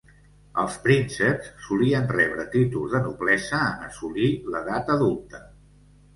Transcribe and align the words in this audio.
Els 0.61 0.77
prínceps 0.85 1.51
solien 1.65 2.09
rebre 2.13 2.47
títols 2.57 2.97
de 2.97 3.03
noblesa 3.05 3.61
en 3.67 3.85
assolir 3.91 4.33
l'edat 4.57 4.93
adulta. 4.97 5.45